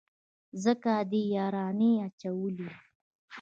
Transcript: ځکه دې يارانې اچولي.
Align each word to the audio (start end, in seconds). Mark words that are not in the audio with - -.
ځکه 0.63 0.91
دې 1.11 1.21
يارانې 1.35 1.89
اچولي. 2.07 2.69